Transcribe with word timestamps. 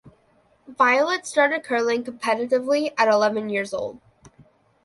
Violette 0.67 1.27
started 1.27 1.63
curling 1.63 2.03
competitively 2.03 2.91
at 2.97 3.07
eleven 3.07 3.49
years 3.49 3.71
old. 3.71 4.01